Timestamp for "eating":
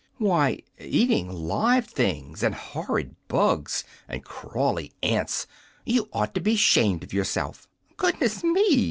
0.79-1.31